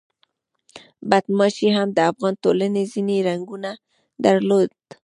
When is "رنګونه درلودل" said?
3.29-4.69